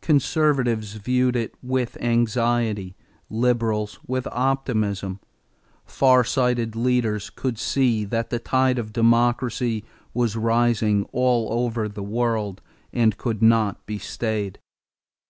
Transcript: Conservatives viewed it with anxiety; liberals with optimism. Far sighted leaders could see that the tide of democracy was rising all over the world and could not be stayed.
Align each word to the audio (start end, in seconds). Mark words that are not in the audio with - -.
Conservatives 0.00 0.94
viewed 0.94 1.36
it 1.36 1.54
with 1.62 1.96
anxiety; 2.02 2.96
liberals 3.30 4.00
with 4.08 4.26
optimism. 4.32 5.20
Far 5.84 6.24
sighted 6.24 6.74
leaders 6.74 7.30
could 7.30 7.58
see 7.60 8.04
that 8.06 8.30
the 8.30 8.40
tide 8.40 8.80
of 8.80 8.92
democracy 8.92 9.84
was 10.12 10.34
rising 10.34 11.04
all 11.12 11.46
over 11.52 11.88
the 11.88 12.02
world 12.02 12.60
and 12.92 13.16
could 13.18 13.40
not 13.40 13.86
be 13.86 13.98
stayed. 14.00 14.58